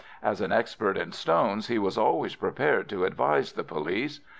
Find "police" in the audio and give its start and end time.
3.63-4.19